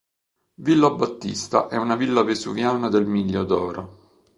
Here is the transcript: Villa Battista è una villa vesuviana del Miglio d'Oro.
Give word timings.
Villa 0.55 0.89
Battista 0.89 1.67
è 1.67 1.75
una 1.77 1.95
villa 1.95 2.23
vesuviana 2.23 2.89
del 2.89 3.05
Miglio 3.05 3.43
d'Oro. 3.43 3.97